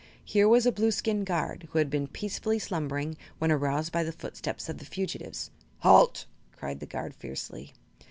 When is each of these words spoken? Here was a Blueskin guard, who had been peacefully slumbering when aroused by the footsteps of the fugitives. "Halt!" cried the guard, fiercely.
Here 0.25 0.49
was 0.49 0.65
a 0.65 0.71
Blueskin 0.71 1.23
guard, 1.25 1.67
who 1.69 1.77
had 1.77 1.91
been 1.91 2.07
peacefully 2.07 2.57
slumbering 2.57 3.17
when 3.37 3.51
aroused 3.51 3.91
by 3.91 4.01
the 4.03 4.11
footsteps 4.11 4.67
of 4.67 4.79
the 4.79 4.85
fugitives. 4.85 5.51
"Halt!" 5.81 6.25
cried 6.53 6.79
the 6.79 6.87
guard, 6.87 7.13
fiercely. 7.13 7.71